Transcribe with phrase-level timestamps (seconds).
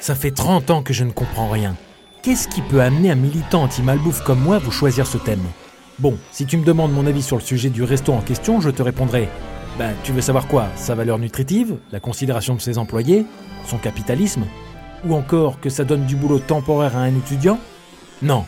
[0.00, 1.74] Ça fait 30 ans que je ne comprends rien.
[2.22, 5.42] Qu'est-ce qui peut amener un militant anti-malbouffe comme moi à vous choisir ce thème?
[5.98, 8.70] Bon, si tu me demandes mon avis sur le sujet du resto en question, je
[8.70, 9.28] te répondrai
[9.78, 10.68] Ben, tu veux savoir quoi?
[10.76, 11.76] Sa valeur nutritive?
[11.90, 13.26] La considération de ses employés?
[13.66, 14.44] Son capitalisme?
[15.04, 17.58] Ou encore que ça donne du boulot temporaire à un étudiant?
[18.22, 18.44] Non.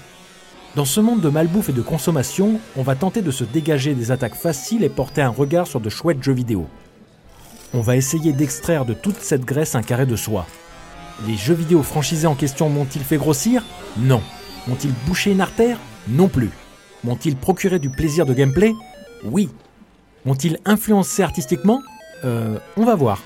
[0.77, 4.13] Dans ce monde de malbouffe et de consommation, on va tenter de se dégager des
[4.13, 6.69] attaques faciles et porter un regard sur de chouettes jeux vidéo.
[7.77, 10.47] On va essayer d'extraire de toute cette graisse un carré de soie.
[11.27, 13.65] Les jeux vidéo franchisés en question m'ont-ils fait grossir?
[13.97, 14.23] Non.
[14.69, 15.79] M'ont-ils bouché une artère?
[16.07, 16.51] Non plus.
[17.03, 18.73] M'ont-ils procuré du plaisir de gameplay?
[19.25, 19.49] Oui.
[20.25, 21.83] M'ont-ils influencé artistiquement?
[22.25, 23.21] Euh, on va voir.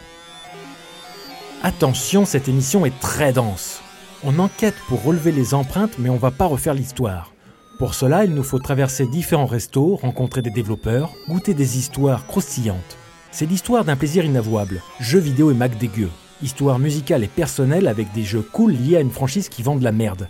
[1.62, 3.82] Attention, cette émission est très dense.
[4.24, 7.32] On enquête pour relever les empreintes, mais on va pas refaire l'histoire.
[7.78, 12.96] Pour cela, il nous faut traverser différents restos, rencontrer des développeurs, goûter des histoires croustillantes.
[13.30, 16.08] C'est l'histoire d'un plaisir inavouable, jeux vidéo et Mac dégueu.
[16.42, 19.84] Histoire musicale et personnelle avec des jeux cool liés à une franchise qui vend de
[19.84, 20.28] la merde.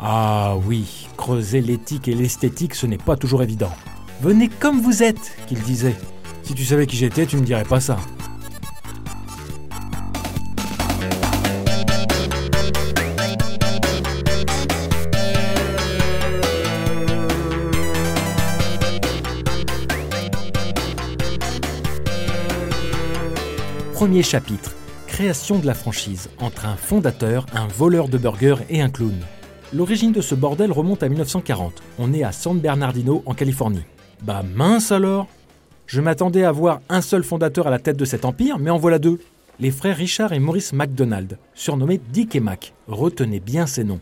[0.00, 3.70] Ah oui, creuser l'éthique et l'esthétique, ce n'est pas toujours évident.
[4.20, 5.96] Venez comme vous êtes, qu'il disait.
[6.42, 7.96] Si tu savais qui j'étais, tu ne dirais pas ça.
[24.02, 24.74] Premier chapitre.
[25.06, 29.14] Création de la franchise entre un fondateur, un voleur de burgers et un clown.
[29.72, 31.80] L'origine de ce bordel remonte à 1940.
[32.00, 33.84] On est à San Bernardino, en Californie.
[34.24, 35.28] Bah mince alors
[35.86, 38.76] Je m'attendais à voir un seul fondateur à la tête de cet empire, mais en
[38.76, 39.20] voilà deux.
[39.60, 42.74] Les frères Richard et Maurice McDonald, surnommés Dick et Mac.
[42.88, 44.00] Retenez bien ces noms.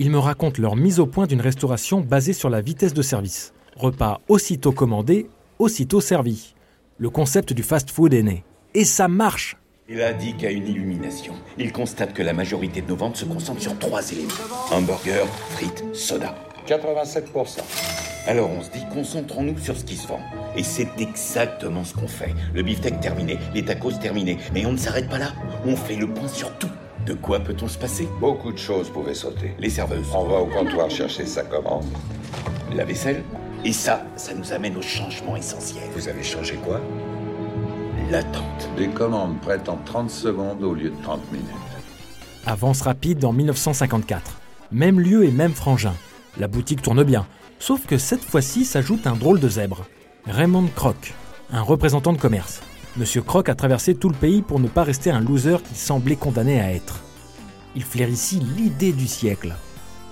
[0.00, 3.52] Ils me racontent leur mise au point d'une restauration basée sur la vitesse de service.
[3.76, 5.28] Repas aussitôt commandé,
[5.60, 6.56] aussitôt servi.
[6.98, 8.42] Le concept du fast-food est né.
[8.74, 9.56] Et ça marche
[9.88, 13.24] Il a dit qu'à une illumination, il constate que la majorité de nos ventes se
[13.24, 14.30] concentrent sur trois éléments.
[14.72, 16.34] Hamburger, frites, soda.
[16.66, 17.58] 87%.
[18.26, 20.20] Alors on se dit, concentrons-nous sur ce qui se vend.
[20.56, 22.34] Et c'est exactement ce qu'on fait.
[22.54, 24.38] Le beefsteak terminé, les tacos terminés.
[24.54, 25.32] Mais on ne s'arrête pas là.
[25.66, 26.70] On fait le point sur tout.
[27.04, 28.08] De quoi peut-on se passer?
[28.18, 29.52] Beaucoup de choses pouvaient sauter.
[29.58, 31.84] Les serveuses, On va au comptoir chercher sa commande.
[32.74, 33.22] la vaisselle.
[33.66, 35.84] Et ça, ça nous amène au changement essentiel.
[35.94, 36.80] Vous avez changé quoi?
[38.10, 38.68] L'attente.
[38.76, 41.48] Des commandes prêtes en 30 secondes au lieu de 30 minutes.
[42.44, 44.40] Avance rapide en 1954.
[44.72, 45.94] Même lieu et même frangin.
[46.38, 47.26] La boutique tourne bien.
[47.58, 49.86] Sauf que cette fois-ci s'ajoute un drôle de zèbre.
[50.26, 51.14] Raymond Kroc,
[51.50, 52.60] un représentant de commerce.
[52.98, 56.16] Monsieur Kroc a traversé tout le pays pour ne pas rester un loser qu'il semblait
[56.16, 57.00] condamné à être.
[57.74, 59.54] Il flaire ici l'idée du siècle.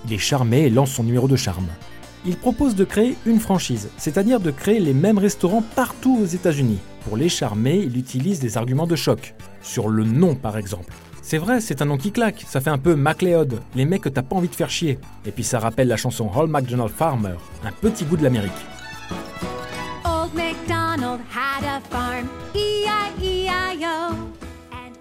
[0.06, 1.69] Il est charmé et lance son numéro de charme.
[2.25, 6.78] Il propose de créer une franchise, c'est-à-dire de créer les mêmes restaurants partout aux États-Unis.
[7.04, 9.34] Pour les charmer, il utilise des arguments de choc.
[9.60, 10.92] Sur le nom, par exemple.
[11.20, 12.44] C'est vrai, c'est un nom qui claque.
[12.46, 14.98] Ça fait un peu MacLeod, les mecs que t'as pas envie de faire chier.
[15.26, 18.52] Et puis ça rappelle la chanson Hall McDonald Farmer, un petit goût de l'Amérique.
[20.34, 21.20] MacDonald
[22.54, 23.48] E.
[23.48, 24.12] And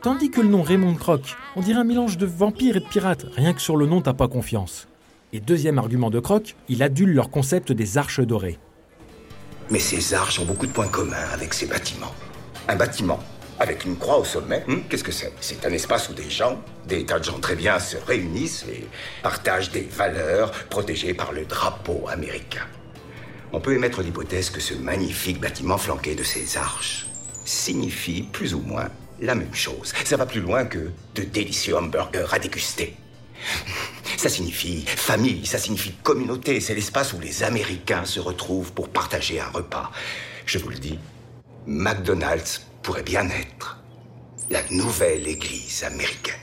[0.01, 3.25] Tandis que le nom Raymond Croc, on dirait un mélange de vampire et de pirate.
[3.35, 4.87] Rien que sur le nom, t'as pas confiance.
[5.33, 8.57] Et deuxième argument de Croc, il adule leur concept des arches dorées.
[9.71, 12.13] Mais ces arches ont beaucoup de points communs avec ces bâtiments.
[12.67, 13.19] Un bâtiment
[13.57, 15.31] avec une croix au sommet, hmm, qu'est-ce que c'est?
[15.39, 18.87] C'est un espace où des gens, des tas de gens très bien, se réunissent et
[19.21, 22.65] partagent des valeurs protégées par le drapeau américain.
[23.53, 27.05] On peut émettre l'hypothèse que ce magnifique bâtiment flanqué de ces arches
[27.45, 28.89] signifie plus ou moins
[29.21, 29.93] la même chose.
[30.03, 32.97] Ça va plus loin que de délicieux hamburgers à déguster.
[34.17, 36.59] Ça signifie famille, ça signifie communauté.
[36.59, 39.91] C'est l'espace où les Américains se retrouvent pour partager un repas.
[40.45, 40.99] Je vous le dis,
[41.65, 43.79] McDonald's pourrait bien être
[44.49, 46.35] la nouvelle église américaine.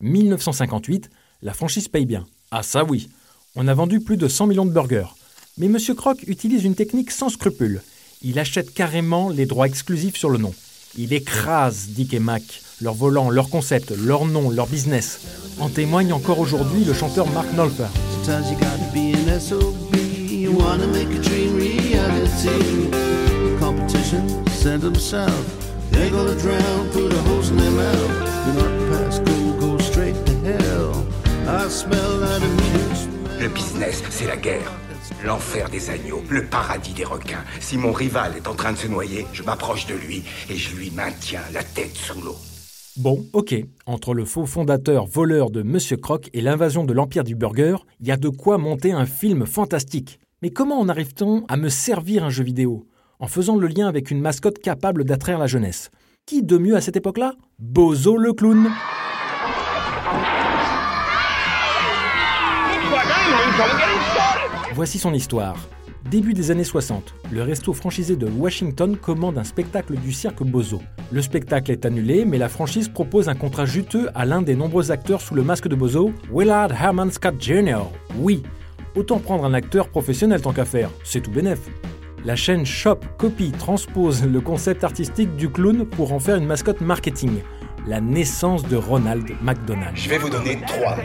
[0.00, 1.08] 1958,
[1.42, 2.26] la franchise paye bien.
[2.50, 3.08] Ah ça oui,
[3.54, 5.14] on a vendu plus de 100 millions de burgers.
[5.58, 7.80] Mais Monsieur Croc utilise une technique sans scrupule.
[8.22, 10.54] Il achète carrément les droits exclusifs sur le nom.
[10.98, 12.42] Il écrase Dick et Mac,
[12.80, 15.20] leur volant, leur concept, leur nom, leur business.
[15.58, 17.86] En témoigne encore aujourd'hui le chanteur Mark Knopfler.
[18.12, 19.96] Sometimes you gotta be an SOB.
[20.28, 22.90] You wanna make a dream reality.
[23.58, 25.30] Competition, send them south.
[25.90, 28.44] They're gonna drown, put a hose in their mouth.
[28.44, 31.06] Do not pass go, go straight to hell.
[31.48, 34.72] I smell that immediate Le business, c'est la guerre.
[35.24, 37.44] L'enfer des agneaux, le paradis des requins.
[37.60, 40.74] Si mon rival est en train de se noyer, je m'approche de lui et je
[40.74, 42.36] lui maintiens la tête sous l'eau.
[42.98, 43.54] Bon, ok,
[43.84, 48.06] entre le faux fondateur voleur de Monsieur Croc et l'invasion de l'Empire du Burger, il
[48.06, 50.18] y a de quoi monter un film fantastique.
[50.40, 52.86] Mais comment en arrive-t-on à me servir un jeu vidéo?
[53.18, 55.90] En faisant le lien avec une mascotte capable d'attraire la jeunesse.
[56.24, 57.34] Qui de mieux à cette époque-là?
[57.58, 58.70] Bozo le clown.
[64.74, 65.56] Voici son histoire.
[66.10, 70.80] Début des années 60, le resto franchisé de Washington commande un spectacle du cirque Bozo.
[71.10, 74.92] Le spectacle est annulé, mais la franchise propose un contrat juteux à l'un des nombreux
[74.92, 77.80] acteurs sous le masque de Bozo, Willard Herman Scott Jr.
[78.20, 78.44] Oui,
[78.94, 81.58] autant prendre un acteur professionnel tant qu'à faire, c'est tout bénef.
[82.24, 86.82] La chaîne Shop copie, transpose le concept artistique du clown pour en faire une mascotte
[86.82, 87.40] marketing.
[87.88, 89.96] La naissance de Ronald McDonald.
[89.96, 90.96] Je vais vous donner trois.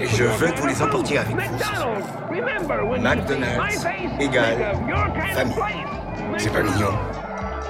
[0.00, 1.36] Et je veux que vous les emportiez avec vous.
[3.00, 3.86] McDonald's
[4.20, 4.74] égale
[5.34, 5.54] famille.
[6.38, 6.92] C'est pas mignon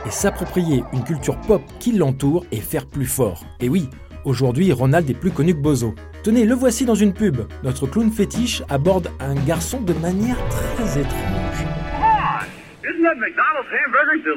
[0.07, 3.45] et s'approprier une culture pop qui l'entoure et faire plus fort.
[3.61, 3.89] Et oui,
[4.25, 5.95] aujourd'hui Ronald est plus connu que Bozo.
[6.23, 7.39] Tenez, le voici dans une pub.
[7.63, 11.67] Notre clown fétiche aborde un garçon de manière très étrange.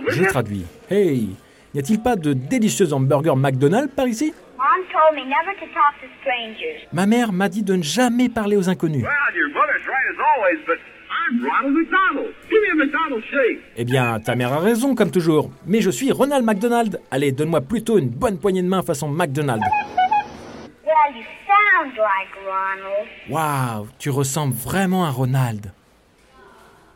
[0.09, 0.65] J'ai traduit.
[0.89, 1.29] Hey,
[1.73, 4.33] n'y a-t-il pas de délicieux hamburger McDonald's par ici?
[4.61, 6.85] Mom told me never to talk to strangers.
[6.93, 9.01] Ma mère m'a dit de ne jamais parler aux inconnus.
[9.01, 10.77] Well, your mother's right as always, but
[11.09, 12.33] I'm Ronald McDonald.
[12.47, 13.59] Give me a McDonald's shake.
[13.75, 15.49] Eh bien, ta mère a raison comme toujours.
[15.65, 17.01] Mais je suis Ronald McDonald.
[17.09, 19.63] Allez, donne-moi plutôt une bonne poignée de main façon McDonald.
[19.63, 23.07] Well, you sound like Ronald.
[23.31, 25.73] Waouh, tu ressembles vraiment à Ronald.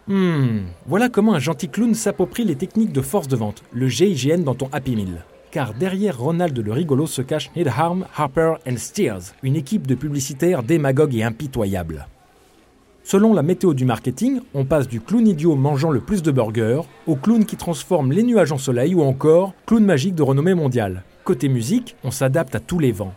[0.06, 4.44] Hmm, voilà comment un gentil clown s'approprie les techniques de force de vente, le GIGN
[4.44, 5.26] dans ton Happy Meal.
[5.56, 10.64] Car derrière Ronald le rigolo se cache Headharm, Harper and Steers, une équipe de publicitaires
[10.64, 12.08] démagogues et impitoyables.
[13.06, 16.82] Selon la météo du marketing, on passe du clown idiot mangeant le plus de burgers
[17.08, 21.04] au clown qui transforme les nuages en soleil ou encore clown magique de renommée mondiale.
[21.24, 23.14] Côté musique, on s'adapte à tous les vents.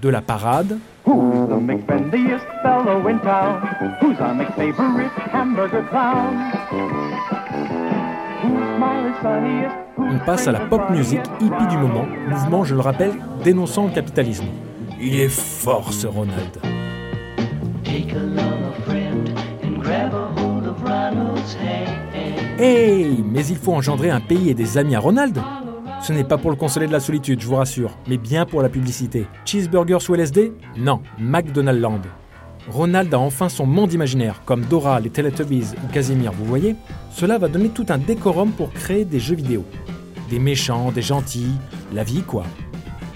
[0.00, 0.78] De la parade,
[9.98, 13.92] on passe à la pop music hippie du moment, mouvement, je le rappelle, dénonçant le
[13.92, 14.46] capitalisme.
[15.00, 16.58] Il est fort ce Ronald.
[22.58, 25.38] Hey, mais il faut engendrer un pays et des amis à Ronald
[26.00, 28.62] Ce n'est pas pour le consoler de la solitude, je vous rassure, mais bien pour
[28.62, 29.26] la publicité.
[29.44, 32.02] Cheeseburger sous LSD Non, McDonald Land.
[32.68, 36.76] Ronald a enfin son monde imaginaire, comme Dora, les Teletubbies ou Casimir, vous voyez
[37.10, 39.64] Cela va donner tout un décorum pour créer des jeux vidéo.
[40.30, 41.52] Des méchants, des gentils,
[41.92, 42.44] la vie quoi.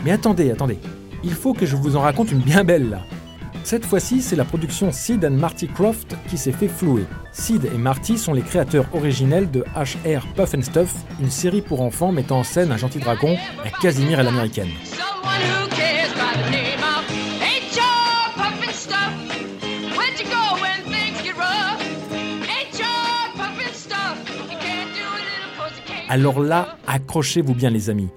[0.05, 0.79] Mais attendez, attendez,
[1.25, 3.01] il faut que je vous en raconte une bien belle.
[3.65, 7.05] Cette fois-ci, c'est la production Sid and Marty Croft qui s'est fait flouer.
[7.33, 11.83] Sid et Marty sont les créateurs originels de HR Puff and Stuff, une série pour
[11.83, 14.71] enfants mettant en scène un gentil dragon, un Casimir à l'américaine.
[26.11, 28.09] Alors là, accrochez-vous bien les amis.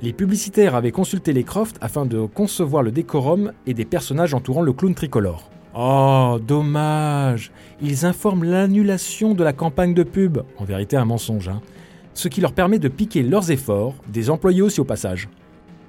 [0.00, 4.62] Les publicitaires avaient consulté les Croft afin de concevoir le décorum et des personnages entourant
[4.62, 5.50] le clown tricolore.
[5.74, 7.50] Oh, dommage
[7.80, 11.60] Ils informent l'annulation de la campagne de pub, en vérité un mensonge, hein.
[12.14, 15.28] ce qui leur permet de piquer leurs efforts, des employés aussi au passage.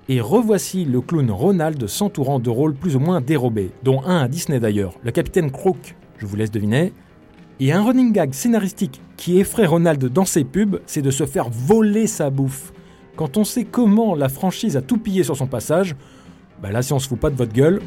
[0.09, 4.27] Et revoici le clown Ronald s'entourant de rôles plus ou moins dérobés, dont un à
[4.27, 6.93] Disney d'ailleurs, le capitaine Crook, je vous laisse deviner.
[7.65, 11.47] Et un running gag scénaristique qui effraie Ronald dans ses pubs, c'est de se faire
[11.49, 12.73] voler sa bouffe.
[13.15, 15.95] Quand on sait comment la franchise a tout pillé sur son passage,
[16.61, 17.79] bah là si on se fout pas de votre gueule,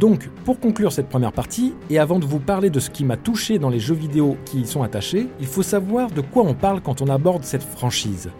[0.00, 3.18] Donc, pour conclure cette première partie, et avant de vous parler de ce qui m'a
[3.18, 6.54] touché dans les jeux vidéo qui y sont attachés, il faut savoir de quoi on
[6.54, 8.30] parle quand on aborde cette franchise.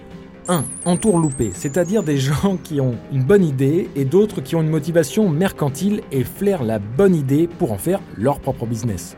[0.49, 0.65] 1.
[0.85, 5.29] Entourloupé, c'est-à-dire des gens qui ont une bonne idée et d'autres qui ont une motivation
[5.29, 9.17] mercantile et flairent la bonne idée pour en faire leur propre business.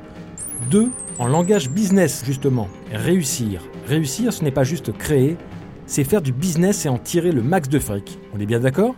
[0.70, 0.90] 2.
[1.18, 3.62] En langage business, justement, réussir.
[3.86, 5.36] Réussir, ce n'est pas juste créer,
[5.86, 8.18] c'est faire du business et en tirer le max de fric.
[8.34, 8.94] On est bien d'accord?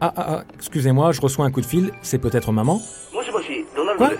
[0.00, 2.80] Ah, ah, ah, excusez-moi, je reçois un coup de fil, c'est peut-être maman?
[3.96, 4.10] Quoi?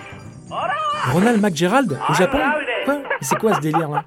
[1.12, 2.38] Ronald McGerald Au Japon?
[2.84, 2.98] Quoi?
[3.20, 4.04] C'est quoi ce délire là?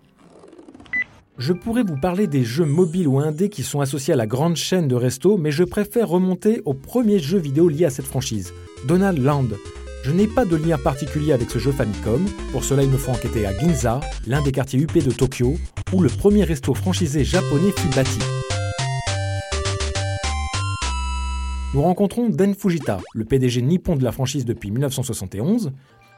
[1.37, 4.55] Je pourrais vous parler des jeux mobiles ou indés qui sont associés à la grande
[4.55, 8.53] chaîne de resto, mais je préfère remonter au premier jeu vidéo lié à cette franchise,
[8.87, 9.49] Donald Land.
[10.03, 13.11] Je n'ai pas de lien particulier avec ce jeu Famicom, pour cela il me faut
[13.11, 15.57] enquêter à Ginza, l'un des quartiers huppés de Tokyo,
[15.93, 18.19] où le premier resto franchisé japonais fut bâti.
[21.75, 25.71] Nous rencontrons Den Fujita, le PDG nippon de la franchise depuis 1971,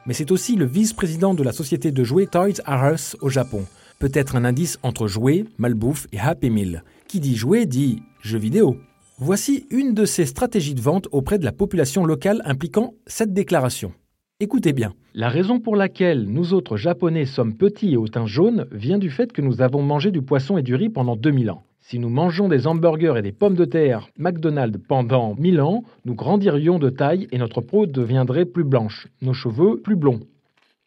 [0.06, 3.66] mais c'est aussi le vice-président de la société de jouets Toys R Us au Japon.
[4.00, 6.84] Peut-être un indice entre jouets, malbouffe et Happy Meal.
[7.08, 8.78] Qui dit jouet dit jeu vidéo.
[9.18, 13.92] Voici une de ces stratégies de vente auprès de la population locale impliquant cette déclaration.
[14.40, 14.94] Écoutez bien.
[15.14, 19.10] La raison pour laquelle nous autres Japonais sommes petits et au teint jaune vient du
[19.10, 21.64] fait que nous avons mangé du poisson et du riz pendant 2000 ans.
[21.82, 26.14] Si nous mangeons des hamburgers et des pommes de terre McDonald's pendant 1000 ans, nous
[26.14, 30.20] grandirions de taille et notre peau deviendrait plus blanche, nos cheveux plus blonds.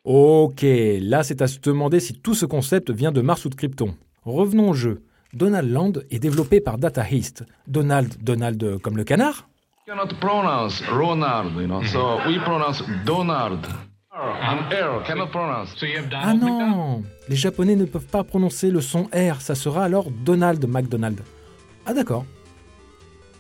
[0.05, 3.55] Ok, là c'est à se demander si tout ce concept vient de Mars ou de
[3.55, 3.95] Krypton.
[4.25, 5.03] Revenons au jeu.
[5.33, 7.45] Donald Land est développé par Data East.
[7.67, 9.49] Donald, Donald comme le canard?
[9.87, 13.67] Cannot pronounce Ronald, you know, so we pronounce Donald.
[15.31, 15.75] Pronounce.
[16.13, 20.63] Ah non Les Japonais ne peuvent pas prononcer le son R, ça sera alors Donald
[20.69, 21.21] McDonald.
[21.87, 22.27] Ah d'accord.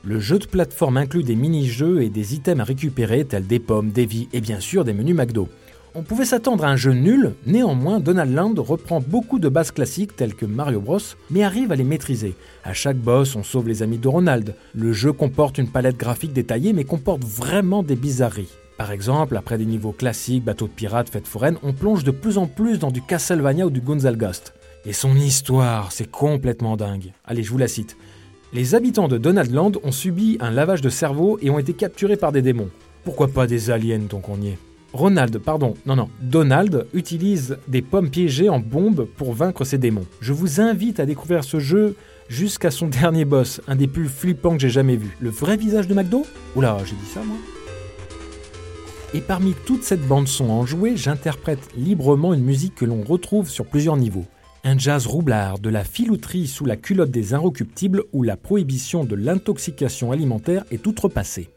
[0.03, 3.91] Le jeu de plateforme inclut des mini-jeux et des items à récupérer tels des pommes,
[3.91, 5.51] des vies et bien sûr des menus McDo.
[5.95, 10.17] On pouvait s'attendre à un jeu nul, néanmoins Donald Land reprend beaucoup de bases classiques
[10.17, 11.01] telles que Mario Bros,
[11.31, 12.35] mais arrive à les maîtriser.
[12.65, 14.55] À chaque boss, on sauve les amis de Ronald.
[14.75, 18.62] Le jeu comporte une palette graphique détaillée mais comporte vraiment des bizarreries.
[18.79, 22.39] Par exemple, après des niveaux classiques, bateaux de pirates, fêtes foraines, on plonge de plus
[22.39, 24.55] en plus dans du Castlevania ou du Gonzal Ghost.
[24.85, 27.13] Et son histoire, c'est complètement dingue.
[27.25, 27.97] Allez, je vous la cite.
[28.53, 32.17] Les habitants de Donald Land ont subi un lavage de cerveau et ont été capturés
[32.17, 32.71] par des démons.
[33.05, 34.59] Pourquoi pas des aliens tant qu'on y est
[34.93, 40.05] Ronald, pardon, non, non, Donald utilise des pommes piégées en bombe pour vaincre ses démons.
[40.21, 41.97] Je vous invite à découvrir ce jeu
[42.29, 45.17] jusqu'à son dernier boss, un des plus flippants que j'ai jamais vu.
[45.21, 46.27] Le vrai visage de McDo?
[46.57, 47.37] Oula, j'ai dit ça moi
[49.15, 53.99] Et parmi toute cette bande-son enjouée, j'interprète librement une musique que l'on retrouve sur plusieurs
[53.99, 54.25] niveaux.
[54.65, 59.15] Un jazz roublard, de la filouterie sous la culotte des inrecuptibles où la prohibition de
[59.15, 61.51] l'intoxication alimentaire est outrepassée.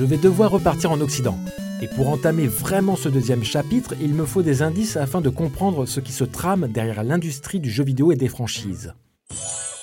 [0.00, 1.38] Je vais devoir repartir en Occident.
[1.82, 5.84] Et pour entamer vraiment ce deuxième chapitre, il me faut des indices afin de comprendre
[5.84, 8.94] ce qui se trame derrière l'industrie du jeu vidéo et des franchises.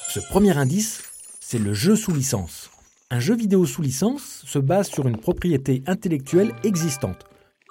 [0.10, 1.04] Ce premier indice,
[1.40, 2.72] c'est le jeu sous licence.
[3.12, 7.26] Un jeu vidéo sous licence se base sur une propriété intellectuelle existante,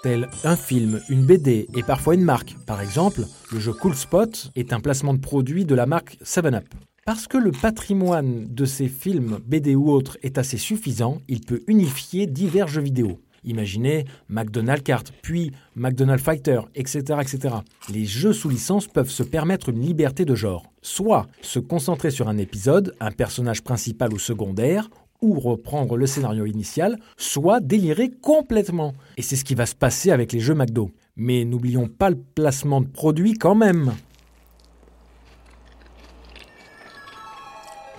[0.05, 2.55] telle un film, une BD et parfois une marque.
[2.65, 6.67] Par exemple, le jeu Cool Spot est un placement de produit de la marque 7up.
[7.07, 11.61] Parce que le patrimoine de ces films, BD ou autres, est assez suffisant, il peut
[11.69, 13.21] unifier divers jeux vidéo.
[13.45, 17.55] Imaginez McDonald's Kart, puis McDonald's Fighter, etc., etc.
[17.95, 20.65] Les jeux sous licence peuvent se permettre une liberté de genre.
[20.83, 24.91] Soit se concentrer sur un épisode, un personnage principal ou secondaire,
[25.23, 28.95] ou reprendre le scénario initial, soit délirer complètement.
[29.17, 30.91] Et c'est ce qui va se passer avec les jeux McDo.
[31.15, 33.93] Mais n'oublions pas le placement de produits quand même.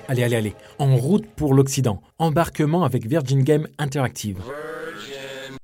[0.09, 2.01] Allez, allez, allez, en route pour l'Occident.
[2.17, 4.41] Embarquement avec Virgin Game Interactive.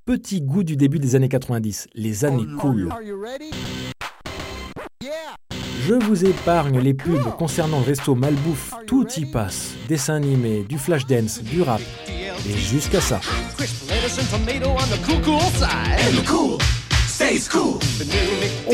[0.06, 2.90] Petit goût du début des années 90, les années cool.
[5.88, 9.76] Je vous épargne les pubs concernant le resto Malbouffe, tout y passe.
[9.88, 13.22] Dessins animés, du flash dance, du rap, et jusqu'à ça.
[18.68, 18.74] Oh.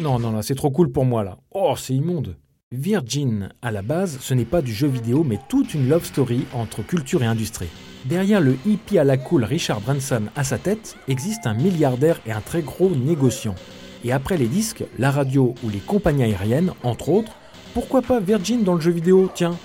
[0.00, 1.36] Non, non, non, c'est trop cool pour moi là.
[1.50, 2.36] Oh, c'est immonde.
[2.76, 6.44] Virgin, à la base, ce n'est pas du jeu vidéo, mais toute une love story
[6.52, 7.68] entre culture et industrie.
[8.04, 12.32] Derrière le hippie à la cool Richard Branson à sa tête, existe un milliardaire et
[12.32, 13.54] un très gros négociant.
[14.02, 17.36] Et après les disques, la radio ou les compagnies aériennes, entre autres,
[17.74, 19.56] pourquoi pas Virgin dans le jeu vidéo Tiens,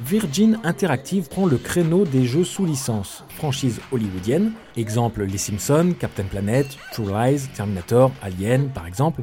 [0.00, 6.24] Virgin Interactive prend le créneau des jeux sous licence, franchise hollywoodienne, exemple Les Simpsons, Captain
[6.24, 9.22] Planet, True Lies, Terminator, Alien par exemple,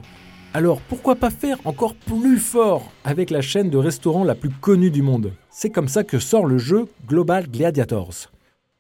[0.54, 4.92] alors pourquoi pas faire encore plus fort avec la chaîne de restaurants la plus connue
[4.92, 5.34] du monde?
[5.50, 8.30] C'est comme ça que sort le jeu Global Gladiators.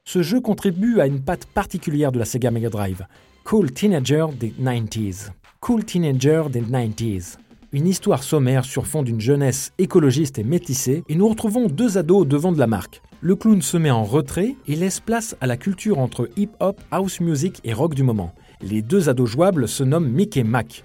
[0.04, 3.06] Ce jeu contribue à une patte particulière de la Sega Mega Drive,
[3.44, 5.30] Cool Teenager des 90s.
[5.60, 7.38] Cool Teenager des 90s.
[7.72, 12.24] Une histoire sommaire sur fond d'une jeunesse écologiste et métissée, et nous retrouvons deux ados
[12.24, 13.01] au devant de la marque.
[13.22, 17.22] Le clown se met en retrait et laisse place à la culture entre hip-hop, house
[17.22, 18.34] music et rock du moment.
[18.62, 20.84] Les deux ados jouables se nomment Mick et Mac.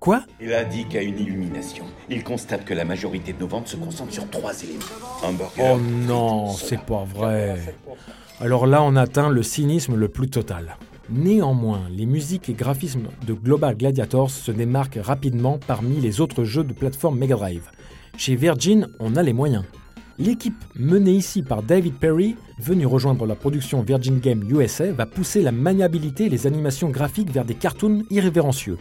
[0.00, 1.84] Quoi Il indique à une illumination.
[2.08, 4.84] Il constate que la majorité de nos ventes se concentrent sur trois éléments.
[5.22, 5.64] Hamburger.
[5.74, 7.74] Oh non, c'est pas vrai.
[8.40, 10.76] Alors là, on atteint le cynisme le plus total.
[11.10, 16.64] Néanmoins, les musiques et graphismes de Global Gladiators se démarquent rapidement parmi les autres jeux
[16.64, 17.70] de plateforme Mega Drive.
[18.16, 19.64] Chez Virgin, on a les moyens.
[20.18, 25.42] L'équipe menée ici par David Perry, venu rejoindre la production Virgin Game USA, va pousser
[25.42, 28.78] la maniabilité et les animations graphiques vers des cartoons irrévérencieux.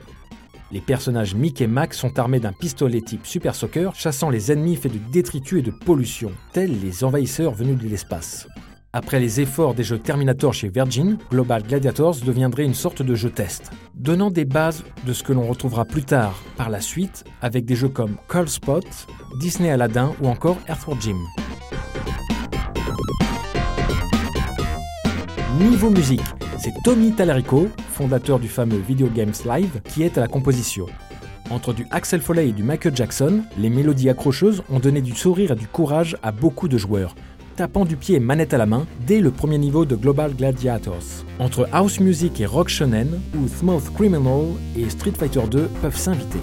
[0.69, 4.75] Les personnages Mick et Mac sont armés d'un pistolet type Super Soccer, chassant les ennemis
[4.75, 8.47] faits de détritus et de pollution, tels les envahisseurs venus de l'espace.
[8.91, 13.29] Après les efforts des jeux Terminator chez Virgin, Global Gladiators deviendrait une sorte de jeu
[13.29, 17.63] test, donnant des bases de ce que l'on retrouvera plus tard par la suite avec
[17.63, 18.85] des jeux comme Cold Spot,
[19.39, 21.17] Disney Aladdin ou encore Earthworm Jim.
[25.59, 26.21] Niveau musique,
[26.59, 30.87] c'est Tommy Tallarico, fondateur du fameux Video Games Live, qui est à la composition.
[31.49, 35.51] Entre du Axel Foley et du Michael Jackson, les mélodies accrocheuses ont donné du sourire
[35.51, 37.15] et du courage à beaucoup de joueurs,
[37.55, 41.23] tapant du pied et manette à la main dès le premier niveau de Global Gladiators.
[41.39, 44.45] Entre house music et rock shonen, où Smooth Criminal
[44.75, 46.39] et Street Fighter 2 peuvent s'inviter.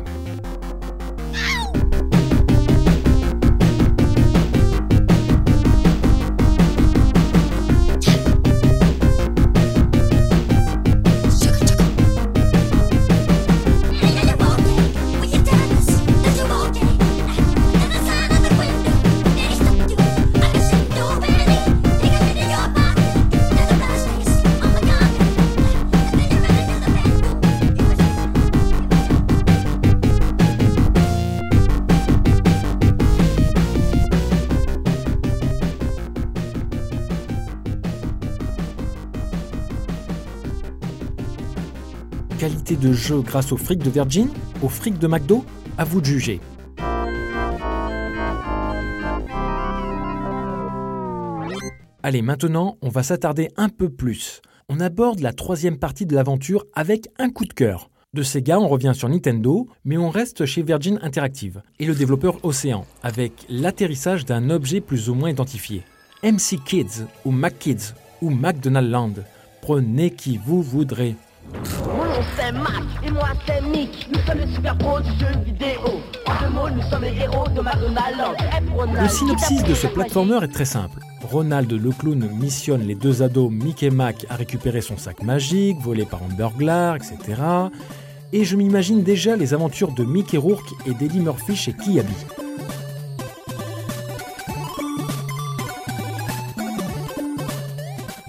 [42.38, 44.28] Qualité de jeu grâce au fric de Virgin
[44.62, 45.44] Au fric de McDo
[45.78, 46.40] À vous de juger.
[52.02, 54.42] Allez, maintenant, on va s'attarder un peu plus.
[54.68, 57.88] On aborde la troisième partie de l'aventure avec un coup de cœur.
[58.12, 62.44] De Sega, on revient sur Nintendo, mais on reste chez Virgin Interactive et le développeur
[62.44, 65.82] Océan, avec l'atterrissage d'un objet plus ou moins identifié.
[66.22, 69.14] MC Kids, ou Mac Kids, ou McDonald Land.
[69.62, 71.16] Prenez qui vous voudrez.
[79.02, 81.00] Le synopsis de ce platformer est très simple.
[81.22, 85.78] Ronald le clown missionne les deux ados Mick et Mac à récupérer son sac magique,
[85.80, 87.18] volé par un burglar, etc.
[88.32, 92.14] Et je m'imagine déjà les aventures de Mickey Rourke et d'Eddie Murphy chez Kiabi.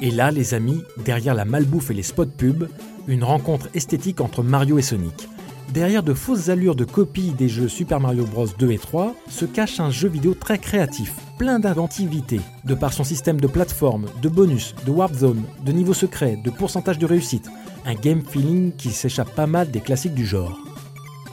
[0.06, 2.70] Et là, les amis, derrière la malbouffe et les spots pubs,
[3.08, 5.28] une rencontre esthétique entre Mario et Sonic.
[5.74, 9.46] Derrière de fausses allures de copies des jeux Super Mario Bros 2 et 3 se
[9.46, 14.30] cache un jeu vidéo très créatif, plein d'inventivité, de par son système de plateforme, de
[14.30, 17.50] bonus, de warp zone, de niveaux secrets, de pourcentage de réussite,
[17.88, 20.56] un game feeling qui s'échappe pas mal des classiques du genre.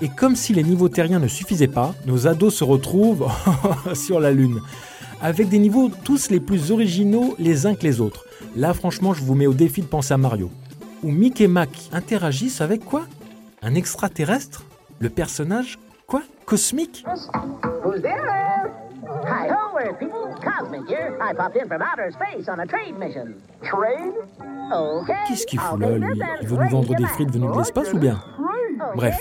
[0.01, 3.31] Et comme si les niveaux terriens ne suffisaient pas, nos ados se retrouvent
[3.93, 4.61] sur la Lune,
[5.21, 8.25] avec des niveaux tous les plus originaux les uns que les autres.
[8.57, 10.51] Là franchement je vous mets au défi de penser à Mario.
[11.03, 13.03] Où Mick et Mac interagissent avec quoi?
[13.63, 14.65] Un extraterrestre?
[14.99, 16.23] Le personnage Quoi?
[16.47, 17.05] Cosmique?
[17.85, 18.71] Who's there?
[19.25, 20.35] Hi ho, Earth people?
[20.43, 21.17] Cosmic here.
[21.21, 23.35] I popped in from outer space on a trade mission.
[23.63, 24.15] Trade?
[24.73, 25.13] Okay.
[25.29, 26.21] Qu'est-ce qu'il fout là, lui?
[26.41, 28.23] Il veut nous vendre des frites venues de l'espace ou bien?
[28.95, 29.19] Bref.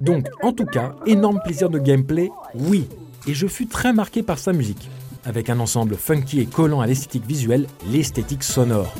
[0.00, 2.88] Donc, en tout cas, énorme plaisir de gameplay, oui.
[3.26, 4.90] Et je fus très marqué par sa musique.
[5.24, 8.94] Avec un ensemble funky et collant à l'esthétique visuelle, l'esthétique sonore.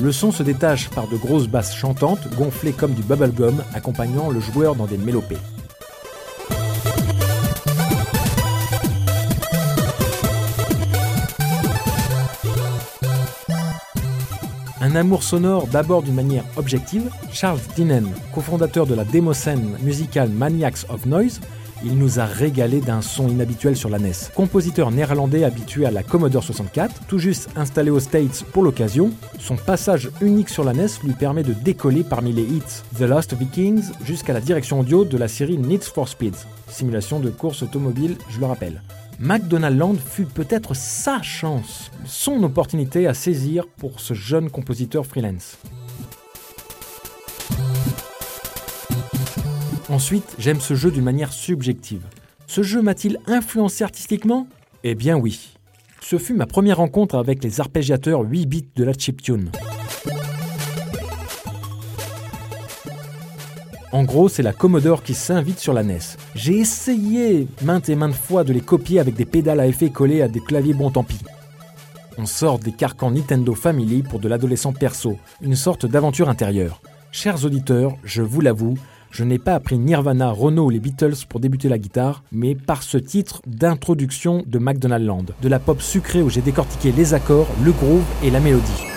[0.00, 4.40] Le son se détache par de grosses basses chantantes, gonflées comme du bubblegum, accompagnant le
[4.40, 5.36] joueur dans des mélopées.
[14.80, 20.84] Un amour sonore d'abord d'une manière objective, Charles Dinen, cofondateur de la démoscène musicale Maniacs
[20.88, 21.40] of Noise,
[21.84, 24.12] il nous a régalé d'un son inhabituel sur la NES.
[24.34, 29.56] Compositeur néerlandais habitué à la Commodore 64, tout juste installé aux States pour l'occasion, son
[29.56, 33.92] passage unique sur la NES lui permet de décoller parmi les hits The Lost Vikings
[34.04, 36.34] jusqu'à la direction audio de la série Need for Speed,
[36.68, 38.82] simulation de course automobile, je le rappelle.
[39.20, 45.58] McDonald Land fut peut-être sa chance, son opportunité à saisir pour ce jeune compositeur freelance.
[49.94, 52.02] Ensuite, j'aime ce jeu d'une manière subjective.
[52.48, 54.48] Ce jeu m'a-t-il influencé artistiquement?
[54.82, 55.54] Eh bien oui.
[56.00, 59.52] Ce fut ma première rencontre avec les arpégiateurs 8 bits de la chiptune.
[63.92, 66.00] En gros, c'est la Commodore qui s'invite sur la NES.
[66.34, 70.22] J'ai essayé maintes et maintes fois de les copier avec des pédales à effet collées
[70.22, 71.20] à des claviers bon tant pis.
[72.18, 76.82] On sort des carcans Nintendo Family pour de l'adolescent perso, une sorte d'aventure intérieure.
[77.12, 78.76] Chers auditeurs, je vous l'avoue,
[79.14, 82.82] Je n'ai pas appris Nirvana, Renault ou les Beatles pour débuter la guitare, mais par
[82.82, 87.46] ce titre d'introduction de McDonald Land, de la pop sucrée où j'ai décortiqué les accords,
[87.62, 88.93] le groove et la mélodie.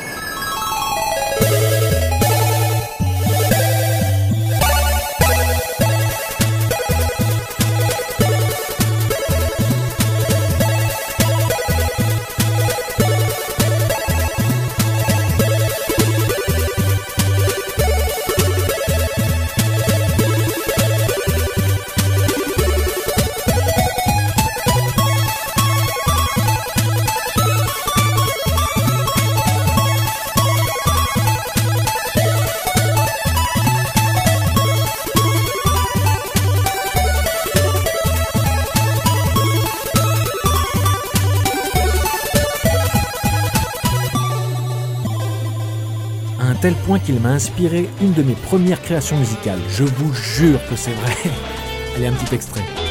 [47.08, 49.62] Qu'il m'a inspiré une de mes premières créations musicales.
[49.70, 51.16] Je vous jure que c'est vrai.
[51.96, 52.87] Allez, un petit extrait.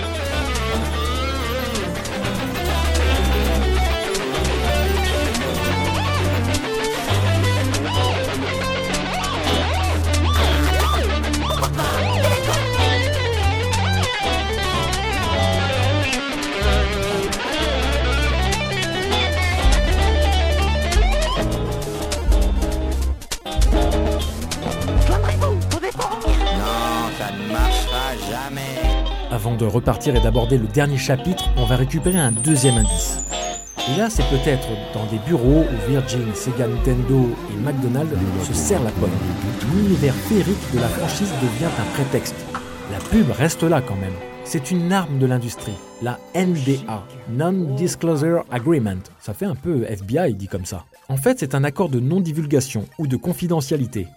[29.46, 33.20] Avant de repartir et d'aborder le dernier chapitre, on va récupérer un deuxième indice.
[33.88, 38.10] Et là, c'est peut-être dans des bureaux où Virgin, Sega, Nintendo et McDonald's
[38.44, 39.08] se serrent la pomme.
[39.72, 42.34] L'univers féerique de la franchise devient un prétexte.
[42.90, 44.14] La pub reste là quand même.
[44.42, 48.98] C'est une arme de l'industrie, la NDA, Non-Disclosure Agreement.
[49.20, 50.86] Ça fait un peu FBI dit comme ça.
[51.08, 54.08] En fait, c'est un accord de non-divulgation ou de confidentialité.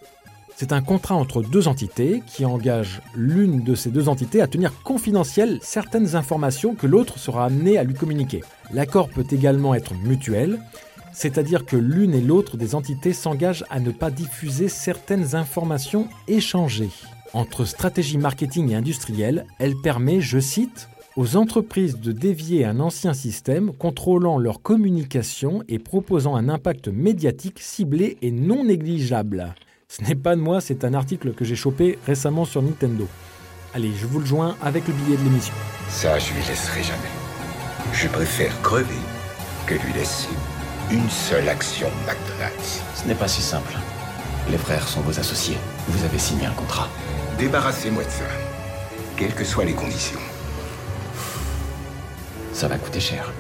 [0.62, 4.74] C'est un contrat entre deux entités qui engage l'une de ces deux entités à tenir
[4.84, 8.44] confidentielles certaines informations que l'autre sera amené à lui communiquer.
[8.74, 10.60] L'accord peut également être mutuel,
[11.14, 16.92] c'est-à-dire que l'une et l'autre des entités s'engagent à ne pas diffuser certaines informations échangées.
[17.32, 23.14] Entre stratégie marketing et industrielle, elle permet, je cite, aux entreprises de dévier un ancien
[23.14, 29.56] système contrôlant leur communication et proposant un impact médiatique ciblé et non négligeable.
[29.92, 33.08] Ce n'est pas de moi, c'est un article que j'ai chopé récemment sur Nintendo.
[33.74, 35.54] Allez, je vous le joins avec le billet de l'émission.
[35.90, 37.10] Ça, je lui laisserai jamais.
[37.92, 39.02] Je préfère crever
[39.66, 40.30] que lui laisser
[40.92, 42.84] une seule action McDonald's.
[42.94, 43.74] Ce n'est pas si simple.
[44.52, 45.58] Les frères sont vos associés.
[45.88, 46.88] Vous avez signé un contrat.
[47.40, 48.26] Débarrassez-moi de ça.
[49.18, 50.20] Quelles que soient les conditions.
[52.54, 53.34] Ça va coûter cher.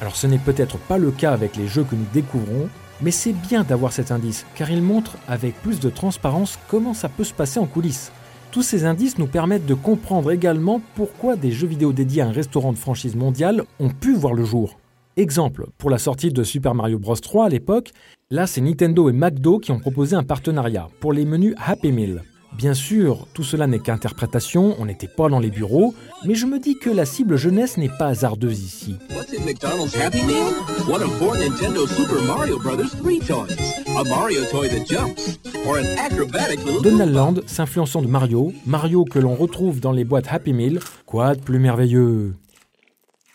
[0.00, 3.32] Alors ce n'est peut-être pas le cas avec les jeux que nous découvrons, mais c'est
[3.32, 7.34] bien d'avoir cet indice, car il montre avec plus de transparence comment ça peut se
[7.34, 8.12] passer en coulisses.
[8.50, 12.32] Tous ces indices nous permettent de comprendre également pourquoi des jeux vidéo dédiés à un
[12.32, 14.78] restaurant de franchise mondiale ont pu voir le jour.
[15.16, 17.92] Exemple, pour la sortie de Super Mario Bros 3 à l'époque,
[18.30, 22.22] là c'est Nintendo et McDo qui ont proposé un partenariat pour les menus Happy Meal.
[22.56, 26.58] Bien sûr, tout cela n'est qu'interprétation, on n'était pas dans les bureaux, mais je me
[26.58, 28.96] dis que la cible jeunesse n'est pas hasardeuse ici.
[29.10, 30.54] What's in McDonald's Happy Meal?
[30.88, 33.56] One of four Nintendo Super Mario Brothers 3 toys.
[33.96, 35.38] A Mario toy that jumps.
[35.68, 36.82] Or an acrobatic little...
[36.82, 41.34] Donald Land s'influençant de Mario, Mario que l'on retrouve dans les boîtes Happy Meal, quoi
[41.34, 42.34] de plus merveilleux?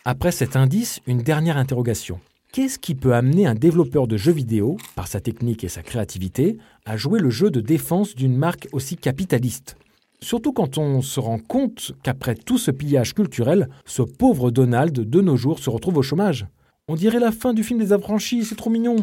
[0.04, 2.20] Après cet indice, une dernière interrogation.
[2.54, 6.56] Qu'est-ce qui peut amener un développeur de jeux vidéo, par sa technique et sa créativité,
[6.84, 9.76] à jouer le jeu de défense d'une marque aussi capitaliste?
[10.20, 15.20] Surtout quand on se rend compte qu'après tout ce pillage culturel, ce pauvre Donald de
[15.20, 16.46] nos jours se retrouve au chômage?
[16.86, 18.94] On dirait la fin du film des affranchis, c'est trop mignon.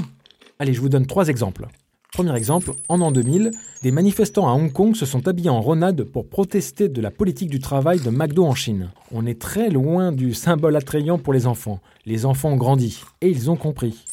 [0.57, 1.67] Allez, je vous donne trois exemples.
[2.11, 3.51] Premier exemple, en an 2000,
[3.83, 7.49] des manifestants à Hong Kong se sont habillés en renade pour protester de la politique
[7.49, 8.91] du travail de McDo en Chine.
[9.13, 11.79] On est très loin du symbole attrayant pour les enfants.
[12.05, 14.03] Les enfants ont grandi et ils ont compris.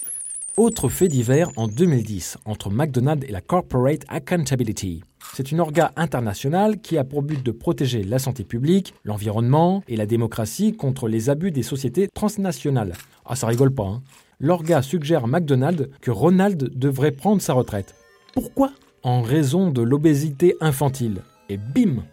[0.56, 5.02] Autre fait divers en 2010 entre McDonald's et la Corporate Accountability.
[5.34, 9.96] C'est une orga internationale qui a pour but de protéger la santé publique, l'environnement et
[9.96, 12.92] la démocratie contre les abus des sociétés transnationales.
[13.26, 14.02] Ah, ça rigole pas, hein
[14.40, 17.96] L'orga suggère à McDonald's que Ronald devrait prendre sa retraite.
[18.34, 18.70] Pourquoi?
[19.02, 21.22] En raison de l'obésité infantile.
[21.48, 22.04] Et bim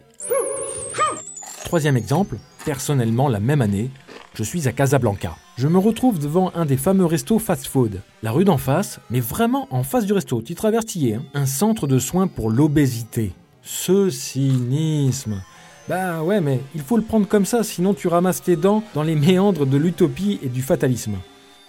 [1.64, 3.90] Troisième exemple, personnellement la même année,
[4.34, 5.36] je suis à Casablanca.
[5.56, 8.00] Je me retrouve devant un des fameux restos fast-food.
[8.24, 11.46] La rue d'en face, mais vraiment en face du resto, tu traverses y hein, un
[11.46, 13.34] centre de soins pour l'obésité.
[13.62, 15.42] Ce cynisme
[15.88, 19.04] Bah ouais, mais il faut le prendre comme ça, sinon tu ramasses tes dents dans
[19.04, 21.18] les méandres de l'utopie et du fatalisme.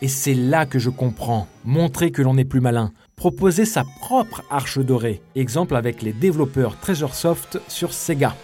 [0.01, 1.47] Et c'est là que je comprends.
[1.65, 2.91] Montrer que l'on est plus malin.
[3.15, 5.21] Proposer sa propre arche dorée.
[5.35, 8.35] Exemple avec les développeurs Treasuresoft sur Sega.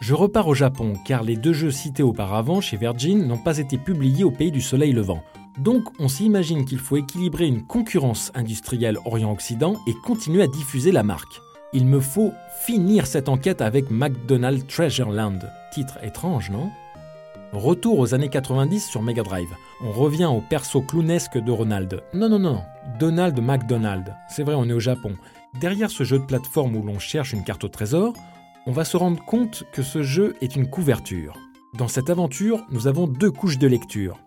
[0.00, 3.76] Je repars au Japon car les deux jeux cités auparavant chez Virgin n'ont pas été
[3.76, 5.22] publiés au pays du soleil levant.
[5.58, 11.02] Donc on s'imagine qu'il faut équilibrer une concurrence industrielle Orient-Occident et continuer à diffuser la
[11.02, 11.42] marque.
[11.76, 15.40] Il me faut finir cette enquête avec McDonald's Treasureland.
[15.70, 16.70] Titre étrange, non?
[17.52, 19.54] Retour aux années 90 sur Mega Drive.
[19.84, 22.02] On revient au perso clownesque de Ronald.
[22.14, 22.62] Non, non, non,
[22.98, 24.14] Donald McDonald.
[24.30, 25.16] C'est vrai, on est au Japon.
[25.60, 28.14] Derrière ce jeu de plateforme où l'on cherche une carte au trésor,
[28.66, 31.34] on va se rendre compte que ce jeu est une couverture.
[31.74, 34.18] Dans cette aventure, nous avons deux couches de lecture.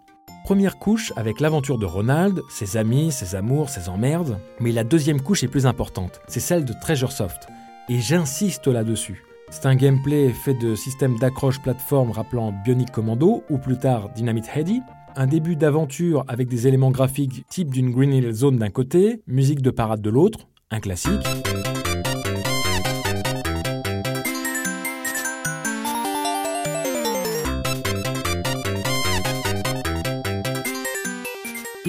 [0.43, 5.21] Première couche avec l'aventure de Ronald, ses amis, ses amours, ses emmerdes, mais la deuxième
[5.21, 7.47] couche est plus importante, c'est celle de Treasuresoft.
[7.87, 9.23] Et j'insiste là-dessus.
[9.51, 14.49] C'est un gameplay fait de systèmes d'accroche plateforme rappelant Bionic Commando ou plus tard Dynamite
[14.55, 14.81] Heady,
[15.15, 19.61] un début d'aventure avec des éléments graphiques type d'une Green Hill Zone d'un côté, musique
[19.61, 21.25] de parade de l'autre, un classique.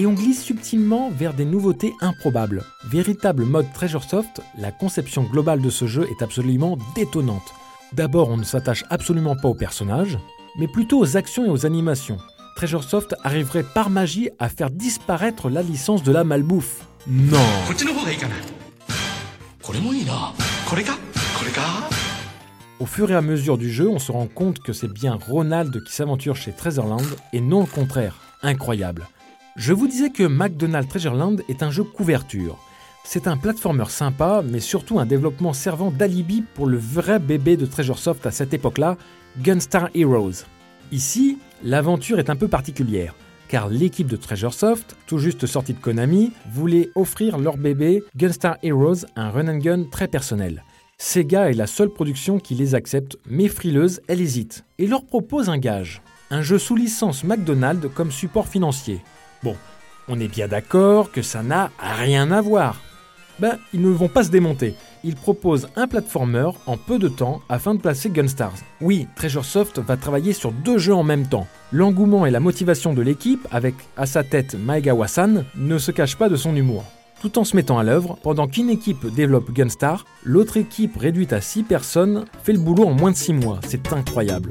[0.01, 2.63] et on glisse subtilement vers des nouveautés improbables.
[2.85, 7.53] Véritable mode Treasure Soft, la conception globale de ce jeu est absolument détonnante.
[7.93, 10.17] D'abord, on ne s'attache absolument pas aux personnages,
[10.57, 12.17] mais plutôt aux actions et aux animations.
[12.55, 16.87] Treasure Soft arriverait par magie à faire disparaître la licence de la malbouffe.
[17.05, 17.37] Non
[22.79, 25.83] au fur et à mesure du jeu, on se rend compte que c'est bien Ronald
[25.83, 28.19] qui s'aventure chez Treasurland et non le contraire.
[28.41, 29.05] Incroyable.
[29.57, 32.57] Je vous disais que McDonald's Treasureland est un jeu couverture.
[33.03, 37.65] C'est un platformer sympa, mais surtout un développement servant d'alibi pour le vrai bébé de
[37.65, 38.95] Treasuresoft à cette époque-là,
[39.41, 40.45] Gunstar Heroes.
[40.93, 43.13] Ici, l'aventure est un peu particulière,
[43.49, 49.05] car l'équipe de Treasuresoft, tout juste sortie de Konami, voulait offrir leur bébé Gunstar Heroes
[49.17, 50.63] un run and gun très personnel.
[50.97, 55.49] Sega est la seule production qui les accepte, mais frileuse, elle hésite, et leur propose
[55.49, 56.01] un gage.
[56.29, 59.01] Un jeu sous licence McDonald's comme support financier.
[59.43, 59.55] Bon,
[60.07, 62.79] on est bien d'accord que ça n'a rien à voir.
[63.39, 64.75] Ben, ils ne vont pas se démonter.
[65.03, 68.53] Ils proposent un platformer en peu de temps afin de placer Gunstars.
[68.81, 71.47] Oui, Treasuresoft va travailler sur deux jeux en même temps.
[71.71, 76.29] L'engouement et la motivation de l'équipe, avec à sa tête Maegawa-san, ne se cachent pas
[76.29, 76.83] de son humour.
[77.19, 81.41] Tout en se mettant à l'œuvre, pendant qu'une équipe développe Gunstar, l'autre équipe réduite à
[81.41, 83.59] 6 personnes fait le boulot en moins de 6 mois.
[83.67, 84.49] C'est incroyable.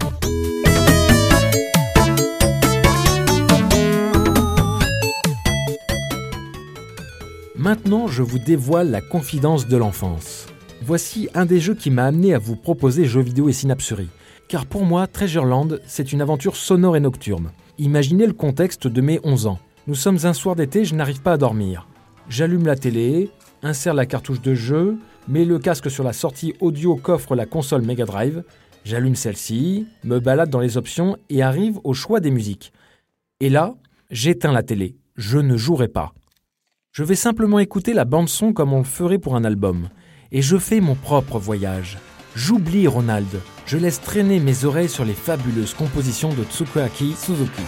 [7.60, 10.46] Maintenant, je vous dévoile la confidence de l'enfance.
[10.80, 14.08] Voici un des jeux qui m'a amené à vous proposer jeux vidéo et synapserie.
[14.48, 17.52] Car pour moi, Treasureland, c'est une aventure sonore et nocturne.
[17.76, 19.58] Imaginez le contexte de mes 11 ans.
[19.86, 21.86] Nous sommes un soir d'été, je n'arrive pas à dormir.
[22.30, 23.28] J'allume la télé,
[23.62, 24.96] insère la cartouche de jeu,
[25.28, 28.42] mets le casque sur la sortie audio qu'offre la console Mega Drive,
[28.86, 32.72] j'allume celle-ci, me balade dans les options et arrive au choix des musiques.
[33.38, 33.74] Et là,
[34.10, 34.96] j'éteins la télé.
[35.16, 36.14] Je ne jouerai pas.
[36.92, 39.88] Je vais simplement écouter la bande-son comme on le ferait pour un album.
[40.32, 41.98] Et je fais mon propre voyage.
[42.34, 43.28] J'oublie Ronald.
[43.64, 47.62] Je laisse traîner mes oreilles sur les fabuleuses compositions de Tsukuaki Suzuki.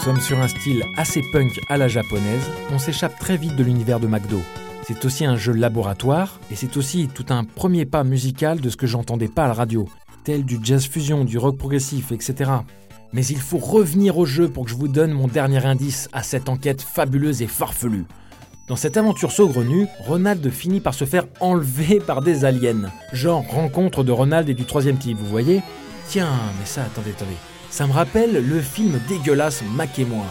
[0.00, 2.50] Sommes sur un style assez punk à la japonaise.
[2.72, 4.40] On s'échappe très vite de l'univers de McDo.
[4.82, 8.78] C'est aussi un jeu laboratoire et c'est aussi tout un premier pas musical de ce
[8.78, 9.86] que j'entendais pas à la radio,
[10.24, 12.50] tel du jazz fusion, du rock progressif, etc.
[13.12, 16.22] Mais il faut revenir au jeu pour que je vous donne mon dernier indice à
[16.22, 18.06] cette enquête fabuleuse et farfelue.
[18.68, 22.90] Dans cette aventure saugrenue, Ronald finit par se faire enlever par des aliens.
[23.12, 25.60] Genre rencontre de Ronald et du troisième type, vous voyez?
[26.08, 27.36] Tiens, mais ça, attendez, attendez.
[27.70, 30.26] Ça me rappelle le film dégueulasse Mac et moi.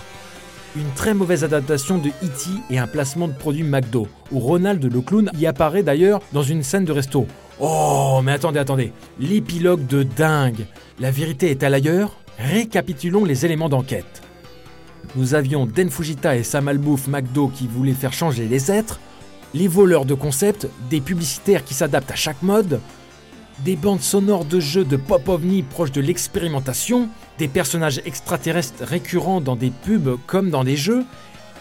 [0.76, 2.50] Une très mauvaise adaptation de E.T.
[2.70, 6.64] et un placement de produit McDo, où Ronald le clown y apparaît d'ailleurs dans une
[6.64, 7.26] scène de resto.
[7.60, 8.94] Oh, mais attendez, attendez.
[9.20, 10.66] L'épilogue de dingue.
[11.00, 14.22] La vérité est à l'ailleurs Récapitulons les éléments d'enquête.
[15.16, 19.00] Nous avions Den Fujita et Sam Albouf McDo qui voulaient faire changer les êtres,
[19.54, 22.80] les voleurs de concepts, des publicitaires qui s'adaptent à chaque mode,
[23.64, 29.42] des bandes sonores de jeux de pop ovni proches de l'expérimentation, des personnages extraterrestres récurrents
[29.42, 31.06] dans des pubs comme dans des jeux,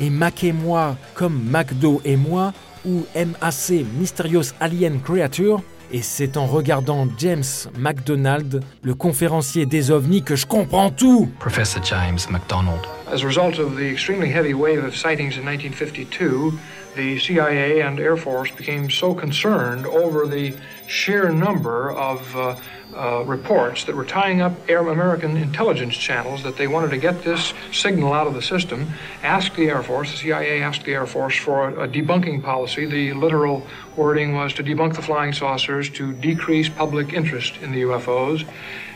[0.01, 2.53] et Mac et moi comme McDo et moi,
[2.87, 7.45] ou MAC Mysterious Alien Creature, et c'est en regardant James
[7.79, 11.31] McDonald, le conférencier des ovnis, que je comprends tout.
[11.39, 12.83] Professor James McDonald.
[13.11, 16.59] As a result of the extremely heavy wave of sightings in 1952,
[16.95, 20.55] the CIA and Air Force became so concerned over the
[20.87, 22.57] sheer number of uh,
[22.95, 27.23] uh, reports that were tying up Air American intelligence channels that they wanted to get
[27.25, 28.87] this signal out of the system.
[29.23, 32.85] Asked the Air Force, the CIA asked the Air Force for a, a debunking policy.
[32.85, 33.67] The literal
[33.97, 38.47] wording was to debunk the flying saucers to decrease public interest in the UFOs.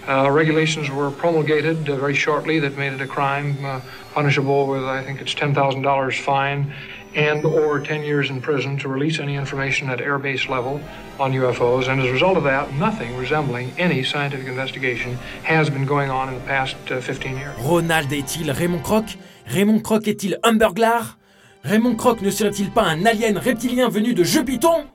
[0.08, 3.80] Uh, regulations were promulgated uh, very shortly that made it a crime uh,
[4.12, 6.74] punishable with, I think it's $10,000 fine
[7.14, 10.80] and or 10 years in prison to release any information at airbase level
[11.20, 11.88] on UFOs.
[11.88, 16.28] And as a result of that, nothing resembling any scientific investigation has been going on
[16.28, 17.54] in the past uh, 15 years.
[17.60, 19.04] Ronald est-il Raymond Croc
[19.46, 21.18] Raymond Croc est-il un burglar
[21.64, 24.86] Raymond Croc ne serait-il pas un alien reptilien venu de Jupiton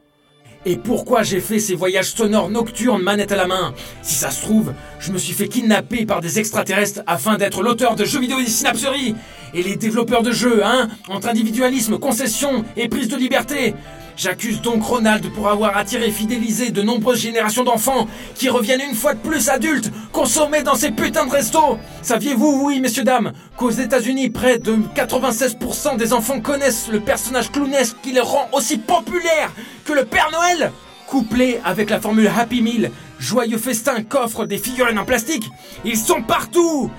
[0.70, 4.42] Et pourquoi j'ai fait ces voyages sonores nocturnes manette à la main Si ça se
[4.42, 8.38] trouve, je me suis fait kidnapper par des extraterrestres afin d'être l'auteur de jeux vidéo
[8.42, 9.16] des synapseries.
[9.54, 13.76] Et les développeurs de jeux, hein Entre individualisme, concession et prise de liberté
[14.18, 18.96] J'accuse donc Ronald pour avoir attiré et fidélisé de nombreuses générations d'enfants qui reviennent une
[18.96, 21.78] fois de plus adultes, consommés dans ces putains de restos.
[22.02, 27.98] Saviez-vous, oui, messieurs, dames, qu'aux États-Unis, près de 96% des enfants connaissent le personnage clownesque
[28.02, 29.52] qui les rend aussi populaires
[29.86, 30.72] que le Père Noël?
[31.06, 35.48] Couplé avec la formule Happy Meal, joyeux festin qu'offrent des figurines en plastique,
[35.86, 36.90] ils sont partout!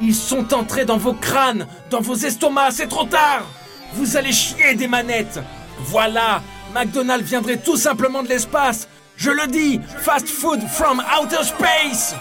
[0.00, 3.44] Ils sont entrés dans vos crânes, dans vos estomacs, c'est trop tard!
[3.92, 5.38] Vous allez chier des manettes!
[5.84, 8.88] Voilà McDonald's viendrait tout simplement de l'espace.
[9.16, 12.14] Je le dis, fast food from outer space.